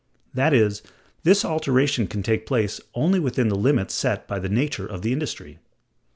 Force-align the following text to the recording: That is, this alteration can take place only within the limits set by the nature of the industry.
That 0.33 0.51
is, 0.51 0.81
this 1.21 1.45
alteration 1.45 2.07
can 2.07 2.23
take 2.23 2.47
place 2.47 2.81
only 2.95 3.19
within 3.19 3.49
the 3.49 3.55
limits 3.55 3.93
set 3.93 4.27
by 4.27 4.39
the 4.39 4.49
nature 4.49 4.87
of 4.87 5.03
the 5.03 5.13
industry. 5.13 5.59